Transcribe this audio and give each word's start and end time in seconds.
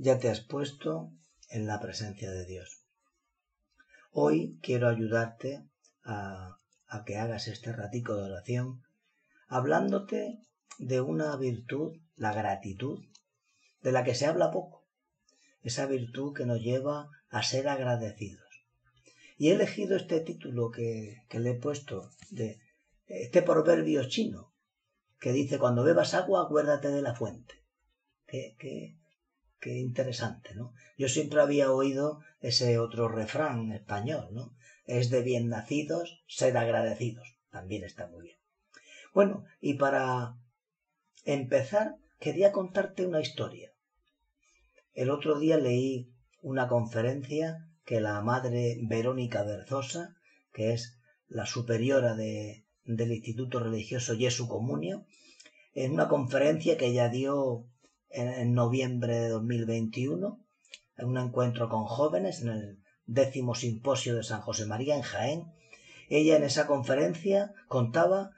ya 0.00 0.18
te 0.18 0.30
has 0.30 0.40
puesto 0.40 1.12
en 1.50 1.66
la 1.66 1.78
presencia 1.78 2.30
de 2.30 2.46
Dios. 2.46 2.86
Hoy 4.12 4.58
quiero 4.62 4.88
ayudarte 4.88 5.62
a, 6.04 6.56
que 7.04 7.18
hagas 7.18 7.48
este 7.48 7.70
ratico 7.72 8.16
de 8.16 8.22
oración 8.22 8.82
hablándote 9.46 10.40
de 10.78 11.02
una 11.02 11.36
virtud, 11.36 11.98
la 12.16 12.32
gratitud, 12.32 13.04
de 13.82 13.92
la 13.92 14.02
que 14.02 14.14
se 14.14 14.24
habla 14.24 14.50
poco, 14.50 14.86
esa 15.62 15.84
virtud 15.84 16.34
que 16.34 16.46
nos 16.46 16.60
lleva 16.60 17.10
a 17.28 17.42
ser 17.42 17.68
agradecidos. 17.68 18.48
Y 19.36 19.50
he 19.50 19.52
elegido 19.52 19.96
este 19.96 20.20
título 20.20 20.70
que, 20.70 21.24
le 21.30 21.50
he 21.50 21.54
puesto 21.54 22.10
de 22.30 22.58
este 23.06 23.42
proverbio 23.42 24.08
chino, 24.08 24.54
que 25.20 25.32
dice, 25.32 25.58
cuando 25.58 25.84
bebas 25.84 26.14
agua, 26.14 26.44
acuérdate 26.44 26.88
de 26.88 27.02
la 27.02 27.14
fuente. 27.14 27.54
Que, 28.26 28.56
Qué 28.58 28.99
interesante, 29.66 30.54
¿no? 30.54 30.72
Yo 30.96 31.08
siempre 31.08 31.40
había 31.40 31.72
oído 31.72 32.20
ese 32.40 32.78
otro 32.78 33.08
refrán 33.08 33.72
español, 33.72 34.28
¿no? 34.32 34.54
Es 34.86 35.10
de 35.10 35.22
bien 35.22 35.48
nacidos 35.48 36.22
ser 36.26 36.56
agradecidos. 36.56 37.36
También 37.50 37.84
está 37.84 38.06
muy 38.06 38.22
bien. 38.22 38.36
Bueno, 39.12 39.44
y 39.60 39.74
para 39.74 40.34
empezar, 41.24 41.96
quería 42.18 42.52
contarte 42.52 43.06
una 43.06 43.20
historia. 43.20 43.72
El 44.94 45.10
otro 45.10 45.38
día 45.38 45.56
leí 45.56 46.10
una 46.42 46.68
conferencia 46.68 47.66
que 47.84 48.00
la 48.00 48.20
madre 48.20 48.78
Verónica 48.82 49.42
Berzosa, 49.42 50.14
que 50.52 50.72
es 50.72 50.98
la 51.28 51.46
superiora 51.46 52.14
de, 52.14 52.64
del 52.84 53.12
Instituto 53.12 53.60
Religioso 53.60 54.16
Jesu 54.16 54.48
Comunio, 54.48 55.06
en 55.74 55.92
una 55.92 56.08
conferencia 56.08 56.76
que 56.76 56.86
ella 56.86 57.08
dio 57.08 57.66
en, 58.10 58.54
noviembre 58.54 59.14
de 59.14 59.28
2021, 59.28 60.38
en 60.96 61.06
un 61.06 61.18
encuentro 61.18 61.68
con 61.68 61.84
jóvenes 61.84 62.42
en 62.42 62.48
el 62.48 62.78
décimo 63.06 63.54
simposio 63.54 64.16
de 64.16 64.22
San 64.22 64.40
José 64.40 64.66
María 64.66 64.96
en 64.96 65.02
Jaén. 65.02 65.52
Ella 66.08 66.36
en 66.36 66.44
esa 66.44 66.66
conferencia 66.66 67.52
contaba 67.68 68.30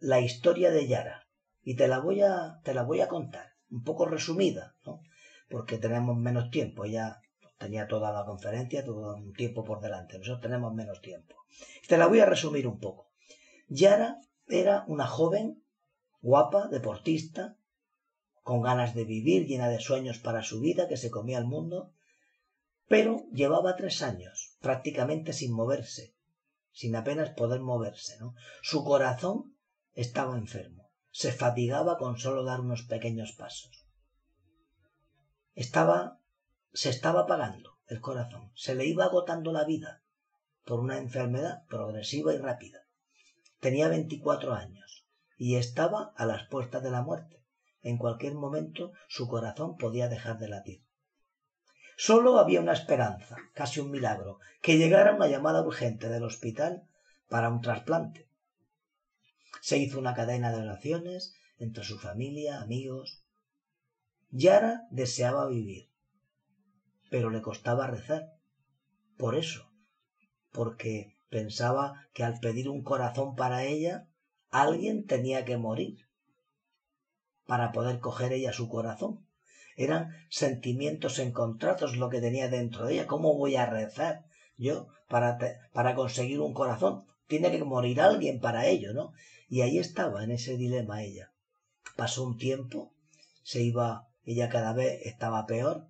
la 0.00 0.20
historia 0.20 0.70
de 0.70 0.86
Yara 0.86 1.26
y 1.62 1.76
te 1.76 1.88
la 1.88 2.00
voy 2.00 2.20
a, 2.20 2.60
te 2.62 2.74
la 2.74 2.82
voy 2.82 3.00
a 3.00 3.08
contar, 3.08 3.54
un 3.70 3.82
poco 3.82 4.06
resumida, 4.06 4.74
¿no? 4.84 5.00
porque 5.48 5.78
tenemos 5.78 6.16
menos 6.16 6.50
tiempo. 6.50 6.84
Ella 6.84 7.20
tenía 7.58 7.86
toda 7.86 8.12
la 8.12 8.24
conferencia, 8.24 8.84
todo 8.84 9.16
un 9.16 9.32
tiempo 9.32 9.64
por 9.64 9.80
delante, 9.80 10.18
nosotros 10.18 10.42
tenemos 10.42 10.74
menos 10.74 11.00
tiempo. 11.00 11.36
Te 11.88 11.96
la 11.96 12.06
voy 12.06 12.20
a 12.20 12.26
resumir 12.26 12.66
un 12.66 12.78
poco. 12.78 13.10
Yara 13.68 14.18
era 14.46 14.84
una 14.86 15.06
joven, 15.06 15.62
guapa, 16.20 16.68
deportista, 16.68 17.56
con 18.44 18.60
ganas 18.60 18.94
de 18.94 19.04
vivir, 19.04 19.46
llena 19.46 19.70
de 19.70 19.80
sueños 19.80 20.18
para 20.18 20.42
su 20.42 20.60
vida, 20.60 20.86
que 20.86 20.98
se 20.98 21.10
comía 21.10 21.38
el 21.38 21.46
mundo, 21.46 21.90
pero 22.86 23.24
llevaba 23.32 23.74
tres 23.74 24.02
años 24.02 24.58
prácticamente 24.60 25.32
sin 25.32 25.50
moverse, 25.50 26.14
sin 26.70 26.94
apenas 26.94 27.30
poder 27.30 27.60
moverse. 27.60 28.18
Su 28.60 28.84
corazón 28.84 29.56
estaba 29.94 30.36
enfermo, 30.36 30.90
se 31.10 31.32
fatigaba 31.32 31.96
con 31.96 32.18
solo 32.18 32.44
dar 32.44 32.60
unos 32.60 32.82
pequeños 32.82 33.32
pasos. 33.32 33.86
Estaba, 35.54 36.20
se 36.74 36.90
estaba 36.90 37.22
apagando 37.22 37.78
el 37.86 38.02
corazón, 38.02 38.52
se 38.54 38.74
le 38.74 38.84
iba 38.84 39.06
agotando 39.06 39.52
la 39.52 39.64
vida 39.64 40.02
por 40.66 40.80
una 40.80 40.98
enfermedad 40.98 41.64
progresiva 41.66 42.34
y 42.34 42.38
rápida. 42.38 42.80
Tenía 43.60 43.88
24 43.88 44.52
años 44.52 45.06
y 45.38 45.56
estaba 45.56 46.12
a 46.14 46.26
las 46.26 46.46
puertas 46.48 46.82
de 46.82 46.90
la 46.90 47.00
muerte 47.00 47.43
en 47.84 47.98
cualquier 47.98 48.34
momento 48.34 48.92
su 49.08 49.28
corazón 49.28 49.76
podía 49.76 50.08
dejar 50.08 50.38
de 50.38 50.48
latir. 50.48 50.82
Solo 51.96 52.38
había 52.38 52.60
una 52.60 52.72
esperanza, 52.72 53.36
casi 53.52 53.78
un 53.78 53.90
milagro, 53.90 54.40
que 54.62 54.78
llegara 54.78 55.14
una 55.14 55.28
llamada 55.28 55.62
urgente 55.62 56.08
del 56.08 56.24
hospital 56.24 56.88
para 57.28 57.50
un 57.50 57.60
trasplante. 57.60 58.28
Se 59.60 59.78
hizo 59.78 59.98
una 60.00 60.14
cadena 60.14 60.50
de 60.50 60.62
oraciones 60.62 61.34
entre 61.58 61.84
su 61.84 61.98
familia, 61.98 62.60
amigos. 62.60 63.22
Yara 64.30 64.82
deseaba 64.90 65.46
vivir, 65.46 65.90
pero 67.10 67.30
le 67.30 67.42
costaba 67.42 67.86
rezar. 67.86 68.32
Por 69.16 69.36
eso, 69.36 69.70
porque 70.50 71.16
pensaba 71.28 72.08
que 72.12 72.24
al 72.24 72.40
pedir 72.40 72.68
un 72.68 72.82
corazón 72.82 73.36
para 73.36 73.64
ella, 73.64 74.08
alguien 74.50 75.06
tenía 75.06 75.44
que 75.44 75.56
morir 75.56 76.03
para 77.46 77.72
poder 77.72 78.00
coger 78.00 78.32
ella 78.32 78.52
su 78.52 78.68
corazón. 78.68 79.26
Eran 79.76 80.10
sentimientos 80.28 81.18
encontrados 81.18 81.96
lo 81.96 82.08
que 82.08 82.20
tenía 82.20 82.48
dentro 82.48 82.86
de 82.86 82.94
ella. 82.94 83.06
¿Cómo 83.06 83.36
voy 83.36 83.56
a 83.56 83.66
rezar 83.66 84.24
yo 84.56 84.88
para, 85.08 85.38
para 85.72 85.94
conseguir 85.94 86.40
un 86.40 86.54
corazón? 86.54 87.04
Tiene 87.26 87.50
que 87.50 87.64
morir 87.64 88.00
alguien 88.00 88.40
para 88.40 88.66
ello, 88.66 88.92
¿no? 88.92 89.12
Y 89.48 89.62
ahí 89.62 89.78
estaba, 89.78 90.22
en 90.22 90.30
ese 90.30 90.56
dilema 90.56 91.02
ella. 91.02 91.32
Pasó 91.96 92.24
un 92.24 92.38
tiempo, 92.38 92.94
se 93.42 93.62
iba, 93.62 94.08
ella 94.24 94.48
cada 94.48 94.72
vez 94.72 95.00
estaba 95.04 95.46
peor, 95.46 95.88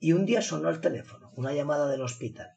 y 0.00 0.12
un 0.12 0.26
día 0.26 0.42
sonó 0.42 0.68
el 0.68 0.80
teléfono, 0.80 1.30
una 1.36 1.52
llamada 1.52 1.88
del 1.88 2.02
hospital. 2.02 2.56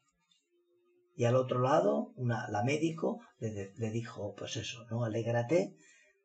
Y 1.16 1.26
al 1.26 1.36
otro 1.36 1.60
lado, 1.60 2.14
una, 2.16 2.48
la 2.50 2.64
médico 2.64 3.20
le, 3.40 3.74
le 3.76 3.92
dijo, 3.92 4.34
pues 4.36 4.56
eso, 4.58 4.86
¿no? 4.90 5.04
Alégrate 5.04 5.76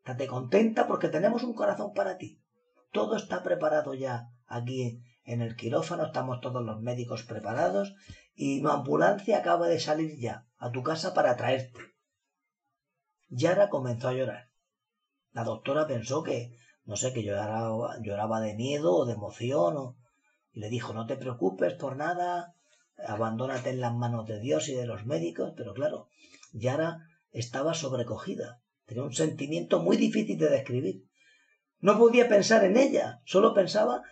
Estate 0.06 0.28
contenta 0.28 0.86
porque 0.86 1.08
tenemos 1.08 1.42
un 1.42 1.52
corazón 1.52 1.92
para 1.92 2.16
ti. 2.16 2.40
Todo 2.92 3.16
está 3.16 3.42
preparado 3.42 3.92
ya 3.92 4.30
aquí 4.46 5.02
en 5.24 5.40
el 5.40 5.56
quirófano, 5.56 6.04
estamos 6.04 6.40
todos 6.40 6.62
los 6.64 6.80
médicos 6.80 7.24
preparados 7.24 7.92
y 8.36 8.60
mi 8.60 8.70
ambulancia 8.70 9.38
acaba 9.38 9.66
de 9.66 9.80
salir 9.80 10.16
ya 10.16 10.46
a 10.58 10.70
tu 10.70 10.84
casa 10.84 11.12
para 11.12 11.36
traerte. 11.36 11.80
Yara 13.30 13.68
comenzó 13.68 14.06
a 14.06 14.12
llorar. 14.12 14.48
La 15.32 15.42
doctora 15.42 15.88
pensó 15.88 16.22
que, 16.22 16.56
no 16.84 16.94
sé, 16.94 17.12
que 17.12 17.24
lloraba, 17.24 17.98
lloraba 18.00 18.40
de 18.40 18.54
miedo 18.54 18.94
o 18.94 19.06
de 19.06 19.14
emoción 19.14 19.76
o... 19.76 19.96
y 20.52 20.60
le 20.60 20.68
dijo, 20.68 20.94
no 20.94 21.06
te 21.06 21.16
preocupes 21.16 21.74
por 21.74 21.96
nada, 21.96 22.54
abandónate 23.04 23.70
en 23.70 23.80
las 23.80 23.92
manos 23.92 24.24
de 24.28 24.38
Dios 24.38 24.68
y 24.68 24.74
de 24.74 24.86
los 24.86 25.04
médicos, 25.04 25.52
pero 25.56 25.74
claro, 25.74 26.06
Yara 26.52 27.08
estaba 27.32 27.74
sobrecogida. 27.74 28.60
Tenía 28.86 29.02
un 29.02 29.12
sentimiento 29.12 29.82
muy 29.82 29.96
difícil 29.96 30.38
de 30.38 30.48
describir. 30.48 31.04
No 31.80 31.98
podía 31.98 32.28
pensar 32.28 32.64
en 32.64 32.76
ella, 32.76 33.20
solo 33.24 33.52
pensaba 33.52 34.02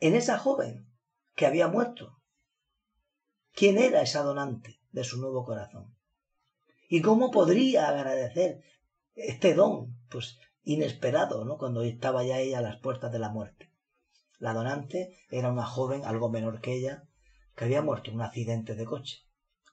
en 0.00 0.14
esa 0.14 0.38
joven 0.38 0.86
que 1.34 1.46
había 1.46 1.68
muerto. 1.68 2.20
¿Quién 3.52 3.78
era 3.78 4.02
esa 4.02 4.22
donante 4.22 4.80
de 4.90 5.04
su 5.04 5.20
nuevo 5.20 5.44
corazón? 5.44 5.96
¿Y 6.88 7.00
cómo 7.00 7.30
podría 7.30 7.88
agradecer 7.88 8.62
este 9.14 9.54
don, 9.54 9.96
pues 10.10 10.38
inesperado, 10.62 11.44
¿no? 11.44 11.56
Cuando 11.58 11.82
estaba 11.82 12.24
ya 12.24 12.40
ella 12.40 12.58
a 12.58 12.62
las 12.62 12.80
puertas 12.80 13.12
de 13.12 13.18
la 13.18 13.30
muerte. 13.30 13.72
La 14.38 14.52
donante 14.52 15.16
era 15.30 15.50
una 15.50 15.64
joven 15.64 16.04
algo 16.04 16.28
menor 16.28 16.60
que 16.60 16.74
ella, 16.74 17.08
que 17.56 17.64
había 17.64 17.82
muerto 17.82 18.10
en 18.10 18.16
un 18.16 18.22
accidente 18.22 18.74
de 18.74 18.84
coche. 18.84 19.18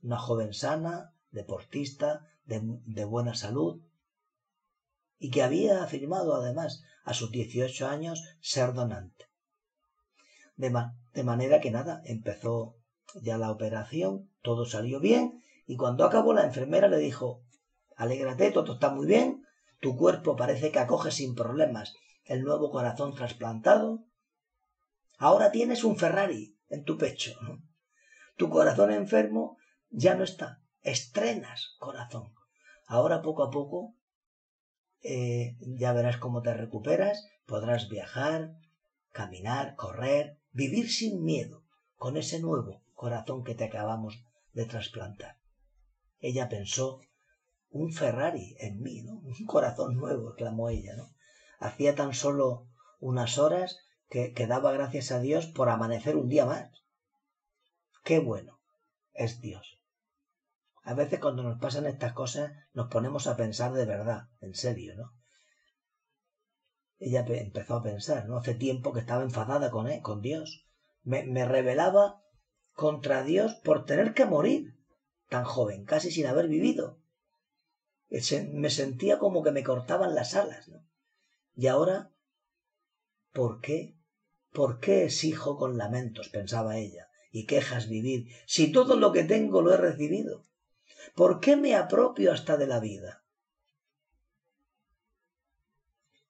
Una 0.01 0.17
joven 0.17 0.53
sana, 0.53 1.13
deportista, 1.31 2.27
de, 2.45 2.61
de 2.63 3.05
buena 3.05 3.35
salud, 3.35 3.81
y 5.17 5.31
que 5.31 5.43
había 5.43 5.83
afirmado 5.83 6.35
además 6.35 6.83
a 7.03 7.13
sus 7.13 7.31
18 7.31 7.87
años 7.87 8.23
ser 8.41 8.73
donante. 8.73 9.25
De, 10.55 11.23
manera 11.23 11.59
que 11.59 11.71
nada, 11.71 12.01
empezó 12.05 12.77
ya 13.21 13.37
la 13.37 13.51
operación, 13.51 14.29
todo 14.41 14.65
salió 14.65 14.99
bien 14.99 15.43
y 15.67 15.77
cuando 15.77 16.05
acabó 16.05 16.33
la 16.33 16.45
enfermera 16.45 16.87
le 16.87 16.97
dijo, 16.97 17.43
alégrate, 17.95 18.51
todo 18.51 18.73
está 18.73 18.89
muy 18.89 19.05
bien, 19.05 19.43
tu 19.79 19.97
cuerpo 19.97 20.35
parece 20.35 20.71
que 20.71 20.79
acoge 20.79 21.11
sin 21.11 21.35
problemas 21.35 21.93
el 22.23 22.43
nuevo 22.43 22.71
corazón 22.71 23.13
trasplantado. 23.13 24.03
Ahora 25.17 25.51
tienes 25.51 25.83
un 25.83 25.97
Ferrari 25.97 26.57
en 26.69 26.83
tu 26.83 26.97
pecho. 26.97 27.33
Tu 28.35 28.49
corazón 28.49 28.91
enfermo 28.91 29.57
ya 29.89 30.15
no 30.15 30.23
está. 30.23 30.61
Estrenas 30.81 31.75
corazón. 31.79 32.33
Ahora 32.87 33.21
poco 33.21 33.43
a 33.43 33.51
poco 33.51 33.95
eh, 35.05 35.55
ya 35.59 35.93
verás 35.93 36.17
cómo 36.17 36.41
te 36.41 36.53
recuperas, 36.53 37.25
podrás 37.45 37.89
viajar, 37.89 38.55
caminar, 39.11 39.75
correr, 39.75 40.37
vivir 40.51 40.91
sin 40.91 41.23
miedo, 41.23 41.63
con 41.95 42.17
ese 42.17 42.39
nuevo 42.39 42.81
corazón 42.93 43.43
que 43.43 43.55
te 43.55 43.65
acabamos 43.65 44.23
de 44.53 44.65
trasplantar. 44.65 45.37
Ella 46.19 46.49
pensó, 46.49 47.01
un 47.69 47.91
Ferrari 47.91 48.55
en 48.59 48.81
mí, 48.81 49.01
¿no? 49.01 49.15
Un 49.39 49.45
corazón 49.45 49.95
nuevo, 49.95 50.29
exclamó 50.29 50.69
ella. 50.69 50.95
Hacía 51.59 51.93
tan 51.93 52.13
solo 52.13 52.67
unas 52.99 53.37
horas 53.37 53.77
que 54.09 54.47
daba 54.47 54.71
gracias 54.71 55.11
a 55.11 55.19
Dios 55.19 55.45
por 55.47 55.69
amanecer 55.69 56.15
un 56.15 56.29
día 56.29 56.45
más. 56.45 56.69
Qué 58.03 58.19
bueno 58.19 58.55
es 59.15 59.41
Dios. 59.41 59.79
A 60.85 60.93
veces 60.93 61.19
cuando 61.19 61.41
nos 61.41 61.59
pasan 61.59 61.87
estas 61.87 62.13
cosas 62.13 62.51
nos 62.73 62.89
ponemos 62.89 63.25
a 63.25 63.35
pensar 63.35 63.73
de 63.73 63.85
verdad, 63.85 64.29
en 64.39 64.53
serio, 64.53 64.95
¿no? 64.95 65.13
Ella 66.99 67.25
empezó 67.27 67.77
a 67.77 67.83
pensar, 67.83 68.27
¿no? 68.27 68.37
Hace 68.37 68.53
tiempo 68.53 68.93
que 68.93 68.99
estaba 68.99 69.23
enfadada 69.23 69.71
con 69.71 69.89
con 70.01 70.21
Dios. 70.21 70.67
me, 71.01 71.23
rebelaba 71.45 72.21
contra 72.73 73.23
Dios 73.23 73.55
por 73.63 73.85
tener 73.85 74.13
que 74.13 74.25
morir 74.25 74.77
tan 75.27 75.43
joven, 75.43 75.85
casi 75.85 76.11
sin 76.11 76.27
haber 76.27 76.47
vivido. 76.47 76.99
Me 78.53 78.69
sentía 78.69 79.17
como 79.17 79.41
que 79.41 79.51
me 79.51 79.63
cortaban 79.63 80.13
las 80.13 80.35
alas. 80.35 80.69
Y 81.55 81.65
ahora, 81.65 82.11
¿por 83.33 83.59
qué? 83.59 83.97
¿Por 84.53 84.79
qué 84.79 85.05
exijo 85.05 85.57
con 85.57 85.79
lamentos? 85.79 86.29
pensaba 86.29 86.77
ella, 86.77 87.09
y 87.31 87.47
quejas 87.47 87.89
vivir, 87.89 88.27
si 88.45 88.71
todo 88.71 88.97
lo 88.97 89.11
que 89.11 89.23
tengo 89.23 89.63
lo 89.63 89.73
he 89.73 89.77
recibido. 89.77 90.45
¿Por 91.13 91.39
qué 91.39 91.55
me 91.55 91.75
apropio 91.75 92.31
hasta 92.31 92.57
de 92.57 92.67
la 92.67 92.79
vida? 92.79 93.23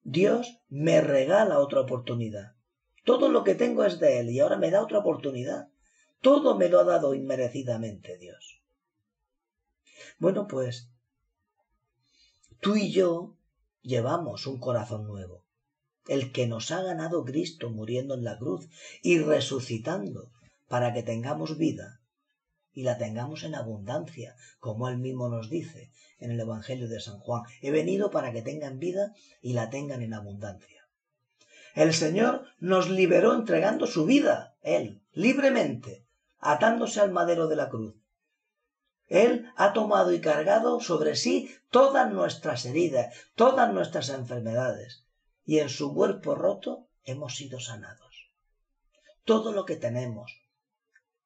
Dios 0.04 0.60
me 0.69 1.01
regala 1.01 1.60
otra 1.60 1.81
oportunidad. 1.81 2.56
Todo 3.04 3.30
lo 3.30 3.44
que 3.44 3.56
tengo 3.56 3.86
es 3.86 4.00
de 4.00 4.19
Él 4.19 4.30
y 4.30 4.39
ahora 4.39 4.57
me 4.57 4.72
da 4.72 4.83
otra 4.83 5.00
oportunidad. 5.00 5.69
Todo 6.22 6.56
me 6.56 6.69
lo 6.69 6.80
ha 6.80 6.83
dado 6.83 7.13
inmerecidamente 7.13 8.18
Dios. 8.18 8.62
Bueno, 10.18 10.48
pues 10.48 10.89
tú 12.62 12.75
y 12.75 12.92
yo 12.92 13.36
llevamos 13.81 14.48
un 14.48 14.60
corazón 14.60 15.07
nuevo, 15.07 15.44
el 16.07 16.31
que 16.31 16.48
nos 16.48 16.72
ha 16.72 16.81
ganado 16.81 17.25
Cristo 17.25 17.69
muriendo 17.69 18.13
en 18.13 18.24
la 18.24 18.38
cruz 18.38 18.68
y 19.01 19.19
resucitando 19.19 20.31
para 20.68 20.94
que 20.94 21.04
tengamos 21.04 21.57
vida 21.57 22.01
y 22.75 22.83
la 22.83 23.00
tengamos 23.00 23.44
en 23.44 23.56
abundancia, 23.56 24.36
como 24.60 24.88
él 24.89 24.98
mismo 24.98 25.30
nos 25.30 25.50
dice 25.50 25.89
en 26.19 26.31
el 26.31 26.39
Evangelio 26.39 26.88
de 26.88 27.00
San 27.00 27.19
Juan. 27.19 27.44
He 27.62 27.72
venido 27.72 28.12
para 28.12 28.31
que 28.31 28.44
tengan 28.44 28.77
vida 28.77 29.13
y 29.42 29.54
la 29.54 29.69
tengan 29.69 30.04
en 30.04 30.13
abundancia. 30.13 30.88
El 31.74 31.94
Señor 31.94 32.45
nos 32.60 32.89
liberó 32.89 33.33
entregando 33.33 33.88
su 33.88 34.06
vida, 34.06 34.56
Él, 34.62 35.01
libremente, 35.13 36.06
atándose 36.39 37.00
al 37.01 37.12
madero 37.12 37.48
de 37.48 37.56
la 37.56 37.69
cruz. 37.69 37.95
Él 39.07 39.51
ha 39.56 39.74
tomado 39.74 40.13
y 40.13 40.19
cargado 40.19 40.80
sobre 40.80 41.16
sí 41.16 41.54
todas 41.69 42.12
nuestras 42.12 42.66
heridas, 42.66 43.13
todas 43.36 43.74
nuestras 43.74 44.10
enfermedades, 44.10 45.06
y 45.45 45.60
en 45.60 45.69
su 45.69 45.94
cuerpo 45.94 46.33
roto 46.36 46.88
hemos 47.04 47.36
sido 47.36 47.60
sanados. 47.60 48.31
Todo 49.24 49.51
lo 49.51 49.66
que 49.66 49.75
tenemos, 49.75 50.44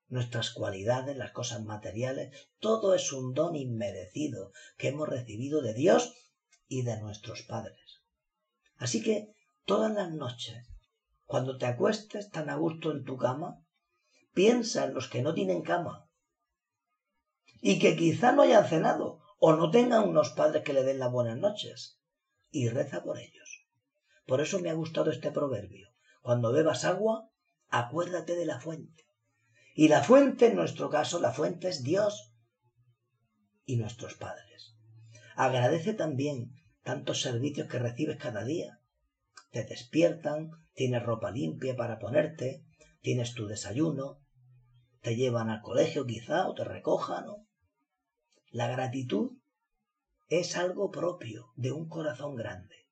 nuestras 0.09 0.51
cualidades, 0.51 1.15
las 1.15 1.31
cosas 1.31 1.63
materiales, 1.63 2.50
todo 2.59 2.94
es 2.95 3.13
un 3.13 3.33
don 3.33 3.56
inmerecido 3.56 4.51
que 4.77 4.89
hemos 4.89 5.07
recibido 5.07 5.61
de 5.61 5.73
Dios 5.73 6.13
y 6.67 6.81
de 6.81 7.00
nuestros 7.00 7.44
padres. 7.44 8.01
Así 8.77 9.03
que 9.03 9.33
todas 9.65 9.94
las 9.94 10.11
noches, 10.11 10.67
cuando 11.25 11.57
te 11.57 11.67
acuestes 11.67 12.31
tan 12.31 12.50
a 12.50 12.56
gusto 12.56 12.91
en 12.91 13.03
tu 13.03 13.17
cama, 13.17 13.63
piensa 14.33 14.85
en 14.85 14.94
los 14.94 15.09
que 15.09 15.21
no 15.21 15.33
tienen 15.33 15.61
cama 15.61 16.09
y 17.62 17.77
que 17.79 17.95
quizá 17.95 18.31
no 18.31 18.41
hayan 18.44 18.67
cenado 18.67 19.19
o 19.39 19.53
no 19.53 19.69
tengan 19.69 20.07
unos 20.07 20.31
padres 20.31 20.63
que 20.63 20.73
le 20.73 20.83
den 20.83 21.00
las 21.00 21.12
buenas 21.12 21.38
noches 21.38 22.00
y 22.50 22.69
reza 22.69 23.03
por 23.03 23.19
ellos. 23.19 23.67
Por 24.25 24.41
eso 24.41 24.59
me 24.59 24.69
ha 24.69 24.73
gustado 24.73 25.12
este 25.12 25.31
proverbio. 25.31 25.89
Cuando 26.21 26.51
bebas 26.51 26.85
agua, 26.85 27.29
acuérdate 27.69 28.35
de 28.35 28.45
la 28.45 28.59
fuente 28.59 29.08
y 29.79 29.87
la 29.87 30.03
fuente, 30.03 30.47
en 30.47 30.57
nuestro 30.57 30.89
caso, 30.89 31.21
la 31.21 31.31
fuente 31.31 31.69
es 31.69 31.83
Dios 31.83 32.33
y 33.63 33.77
nuestros 33.77 34.15
padres. 34.15 34.75
Agradece 35.37 35.93
también 35.93 36.51
tantos 36.83 37.21
servicios 37.21 37.69
que 37.69 37.79
recibes 37.79 38.17
cada 38.17 38.43
día. 38.43 38.81
Te 39.51 39.63
despiertan, 39.63 40.51
tienes 40.73 41.01
ropa 41.01 41.31
limpia 41.31 41.77
para 41.77 41.97
ponerte, 41.97 42.65
tienes 42.99 43.35
tu 43.35 43.47
desayuno, 43.47 44.19
te 44.99 45.15
llevan 45.15 45.49
al 45.49 45.61
colegio 45.61 46.05
quizá 46.05 46.49
o 46.49 46.55
te 46.55 46.65
recojan. 46.65 47.27
La 48.51 48.67
gratitud 48.67 49.37
es 50.27 50.57
algo 50.57 50.91
propio 50.91 51.53
de 51.55 51.71
un 51.71 51.87
corazón 51.87 52.35
grande. 52.35 52.85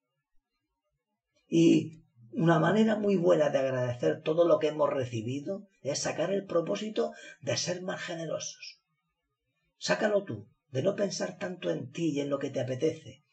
Y 1.50 2.06
una 2.32 2.60
manera 2.60 2.96
muy 2.96 3.16
buena 3.16 3.50
de 3.50 3.60
agradecer 3.60 4.22
todo 4.22 4.48
lo 4.48 4.60
que 4.60 4.68
hemos 4.68 4.90
recibido 4.90 5.68
es 5.82 6.00
sacar 6.00 6.32
el 6.32 6.46
propósito 6.46 7.12
de 7.42 7.58
ser 7.58 7.82
más 7.82 8.02
generosos. 8.02 8.82
Sácalo 9.78 10.24
tú, 10.24 10.48
de 10.72 10.84
no 10.84 10.96
pensar 10.96 11.38
tanto 11.38 11.70
en 11.70 11.92
ti 11.92 12.12
y 12.12 12.20
en 12.20 12.30
lo 12.30 12.40
que 12.40 12.50
te 12.50 12.60
apetece, 12.60 13.24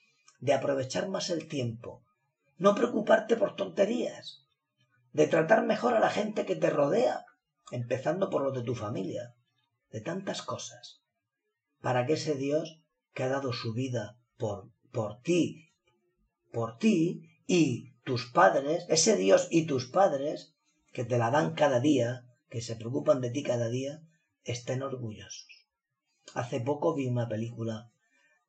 de 0.41 0.53
aprovechar 0.53 1.09
más 1.09 1.31
el 1.31 1.49
tiempo, 1.49 2.05
no 2.59 2.75
preocuparte 2.75 3.37
por 3.37 3.57
tonterías, 3.57 4.45
de 5.13 5.27
tratar 5.27 5.65
mejor 5.65 5.95
a 5.95 6.01
la 6.01 6.11
gente 6.11 6.45
que 6.45 6.57
te 6.57 6.71
rodea, 6.71 7.25
empezando 7.71 8.31
por 8.31 8.43
los 8.43 8.55
de 8.55 8.63
tu 8.63 8.75
familia, 8.75 9.35
de 9.91 10.01
tantas 10.01 10.43
cosas, 10.43 11.03
para 11.81 12.07
que 12.07 12.15
ese 12.15 12.35
Dios 12.35 12.81
que 13.13 13.23
ha 13.23 13.29
dado 13.29 13.53
su 13.53 13.73
vida 13.73 14.19
por, 14.37 14.71
por 14.93 15.21
ti, 15.23 15.71
por 16.53 16.79
ti, 16.79 17.34
y 17.47 17.93
tus 18.05 18.31
padres, 18.31 18.85
ese 18.89 19.17
Dios 19.17 19.49
y 19.51 19.67
tus 19.67 19.87
padres, 19.87 20.55
que 20.93 21.05
te 21.05 21.19
la 21.19 21.31
dan 21.31 21.55
cada 21.55 21.81
día, 21.81 22.27
que 22.49 22.61
se 22.61 22.77
preocupan 22.77 23.21
de 23.21 23.31
ti 23.31 23.43
cada 23.43 23.69
día, 23.69 24.03
estén 24.45 24.83
orgullosos. 24.83 25.49
Hace 26.35 26.61
poco 26.61 26.95
vi 26.95 27.07
una 27.07 27.29
película 27.29 27.91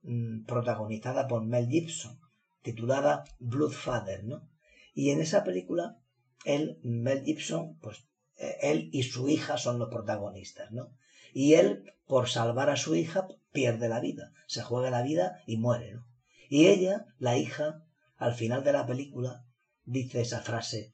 mm, 0.03 0.45
protagonizada 0.45 1.27
por 1.27 1.44
Mel 1.44 1.68
Gibson, 1.68 2.19
titulada 2.62 3.24
Bloodfather, 3.39 4.24
¿no? 4.24 4.47
Y 4.94 5.09
en 5.12 5.21
esa 5.21 5.44
película, 5.44 6.00
él, 6.45 6.80
Mel 6.83 7.24
Gibson, 7.24 7.77
pues 7.80 8.07
eh, 8.38 8.57
él 8.62 8.89
y 8.91 9.03
su 9.03 9.30
hija 9.30 9.57
son 9.57 9.80
los 9.80 9.89
protagonistas, 9.89 10.71
¿no? 10.71 10.95
Y 11.33 11.53
él, 11.56 11.94
por 12.07 12.30
salvar 12.30 12.69
a 12.69 12.77
su 12.77 12.95
hija, 12.95 13.27
pierde 13.51 13.89
la 13.89 14.00
vida, 14.00 14.31
se 14.48 14.62
juega 14.62 14.89
la 14.89 15.01
vida 15.01 15.41
y 15.45 15.57
muere, 15.57 15.94
¿no? 15.94 16.07
Y 16.50 16.68
ella, 16.68 17.07
la 17.18 17.38
hija, 17.38 17.83
al 18.17 18.33
final 18.33 18.63
de 18.63 18.73
la 18.73 18.85
película 18.85 19.45
dice 19.83 20.21
esa 20.21 20.41
frase, 20.41 20.94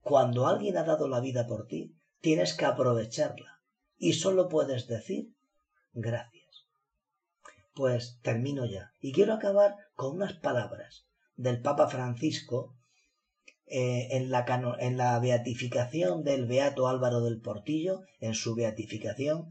cuando 0.00 0.46
alguien 0.46 0.76
ha 0.76 0.84
dado 0.84 1.08
la 1.08 1.20
vida 1.20 1.46
por 1.46 1.66
ti, 1.66 1.96
tienes 2.20 2.54
que 2.54 2.64
aprovecharla 2.64 3.60
y 3.98 4.12
solo 4.12 4.48
puedes 4.48 4.86
decir 4.86 5.34
gracias. 5.92 6.66
Pues 7.74 8.18
termino 8.22 8.64
ya 8.66 8.92
y 9.00 9.12
quiero 9.12 9.34
acabar 9.34 9.74
con 9.94 10.16
unas 10.16 10.34
palabras 10.34 11.06
del 11.36 11.60
Papa 11.60 11.88
Francisco 11.88 12.76
eh, 13.66 14.08
en, 14.12 14.30
la 14.30 14.46
en, 14.78 14.96
la 14.96 15.18
beatificación 15.18 16.22
del 16.22 16.46
Beato 16.46 16.86
Álvaro 16.86 17.20
del 17.20 17.40
Portillo, 17.40 18.02
en 18.20 18.34
su 18.34 18.54
beatificación, 18.54 19.50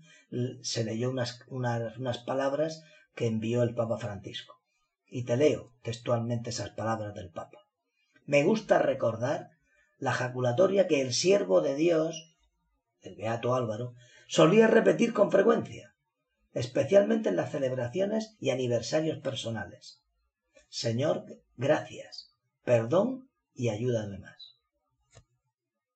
se 0.62 0.86
leyó 0.86 1.10
unas, 1.10 1.42
unas 1.50 2.18
palabras 2.20 2.84
que 3.14 3.28
envió 3.28 3.62
el 3.62 3.76
Papa 3.76 3.98
Francisco. 3.98 4.62
Y 5.08 5.24
te 5.24 5.38
leo 5.38 5.74
textualmente 5.82 6.50
esas 6.50 6.72
palabras 6.72 7.14
del 7.14 7.30
Papa. 7.30 7.68
Me 8.26 8.44
gusta 8.44 8.80
recordar 8.80 9.52
la 9.98 10.12
jaculatoria 10.12 10.88
que 10.88 11.02
el 11.02 11.14
siervo 11.14 11.62
de 11.62 11.76
Dios, 11.76 12.36
el 13.02 13.16
Beato 13.16 13.56
Álvaro, 13.56 13.94
solía 14.28 14.68
repetir 14.68 15.14
con 15.14 15.32
frecuencia, 15.32 15.94
especialmente 16.54 17.30
en 17.30 17.36
las 17.36 17.52
celebraciones 17.52 18.36
y 18.40 18.50
aniversarios 18.50 19.20
personales. 19.20 20.02
Señor, 20.70 21.26
gracias, 21.56 22.36
perdón 22.64 23.30
y 23.54 23.70
ayúdame 23.70 24.18
más. 24.18 24.55